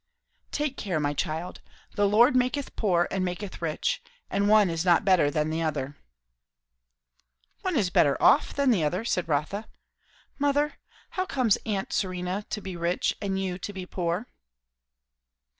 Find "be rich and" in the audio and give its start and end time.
12.61-13.39